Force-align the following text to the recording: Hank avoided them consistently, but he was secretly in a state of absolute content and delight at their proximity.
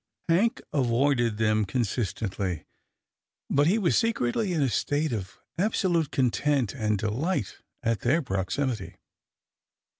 Hank 0.27 0.63
avoided 0.73 1.37
them 1.37 1.63
consistently, 1.63 2.65
but 3.51 3.67
he 3.67 3.77
was 3.77 3.95
secretly 3.95 4.51
in 4.51 4.63
a 4.63 4.67
state 4.67 5.11
of 5.11 5.37
absolute 5.59 6.09
content 6.09 6.73
and 6.73 6.97
delight 6.97 7.59
at 7.83 7.99
their 7.99 8.23
proximity. 8.23 8.95